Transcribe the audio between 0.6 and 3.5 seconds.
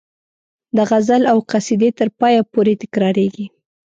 د غزل او قصیدې تر پایه پورې تکراریږي.